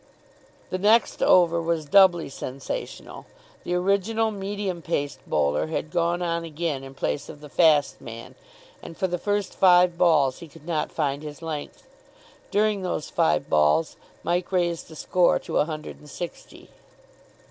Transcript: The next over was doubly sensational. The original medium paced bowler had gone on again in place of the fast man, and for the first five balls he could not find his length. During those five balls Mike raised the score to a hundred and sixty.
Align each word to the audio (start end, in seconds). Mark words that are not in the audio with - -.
The 0.71 0.79
next 0.79 1.21
over 1.21 1.61
was 1.61 1.85
doubly 1.85 2.27
sensational. 2.27 3.27
The 3.63 3.75
original 3.75 4.31
medium 4.31 4.81
paced 4.81 5.19
bowler 5.27 5.67
had 5.67 5.91
gone 5.91 6.23
on 6.23 6.43
again 6.43 6.83
in 6.83 6.95
place 6.95 7.29
of 7.29 7.39
the 7.39 7.49
fast 7.49 8.01
man, 8.01 8.33
and 8.81 8.97
for 8.97 9.05
the 9.05 9.19
first 9.19 9.53
five 9.53 9.99
balls 9.99 10.39
he 10.39 10.47
could 10.47 10.65
not 10.65 10.91
find 10.91 11.21
his 11.21 11.43
length. 11.43 11.83
During 12.49 12.81
those 12.81 13.11
five 13.11 13.47
balls 13.47 13.95
Mike 14.23 14.51
raised 14.51 14.87
the 14.87 14.95
score 14.95 15.37
to 15.37 15.59
a 15.59 15.65
hundred 15.65 15.99
and 15.99 16.09
sixty. 16.09 16.71